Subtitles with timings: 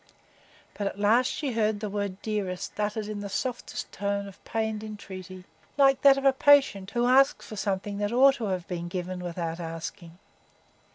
[0.73, 4.83] But at last she heard the word "dearest" uttered in the softest tone of pained
[4.83, 5.43] entreaty,
[5.77, 9.19] like that of a patient who asks for something that ought to have been given
[9.19, 10.17] without asking.